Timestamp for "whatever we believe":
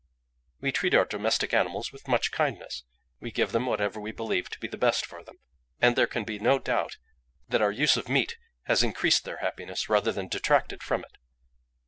3.67-4.49